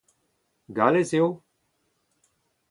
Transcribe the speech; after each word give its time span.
Gallez 0.77 1.11
eo? 1.19 1.27